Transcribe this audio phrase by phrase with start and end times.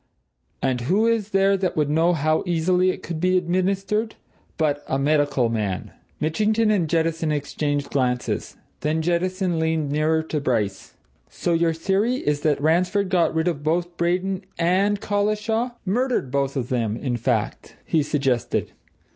[0.63, 4.15] And who is there that would know how easily it could be administered
[4.57, 8.57] but a medical man?" Mitchington and Jettison exchanged glances.
[8.79, 10.95] Then Jettison leaned nearer to Bryce.
[11.29, 16.55] "So your theory is that Ransford got rid of both Braden and Collishaw murdered both
[16.57, 18.71] of them, in fact?" he suggested.